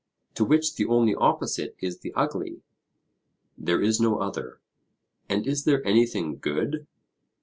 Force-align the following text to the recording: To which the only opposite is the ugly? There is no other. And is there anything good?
To 0.33 0.43
which 0.43 0.77
the 0.77 0.87
only 0.87 1.13
opposite 1.13 1.75
is 1.77 1.99
the 1.99 2.11
ugly? 2.15 2.63
There 3.55 3.79
is 3.83 3.99
no 4.01 4.17
other. 4.17 4.59
And 5.29 5.45
is 5.45 5.63
there 5.63 5.85
anything 5.87 6.39
good? 6.39 6.87